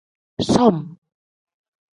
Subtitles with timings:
[0.53, 0.75] Som.